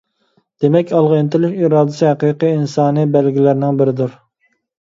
[0.63, 4.21] دېمەك، ئالغا ئىنتىلىش ئىرادىسى ھەقىقىي ئىنسانىي بەلگىلەرنىڭ بىرىدۇر.